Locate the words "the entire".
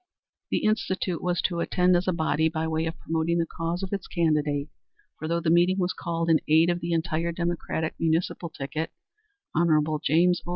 6.79-7.31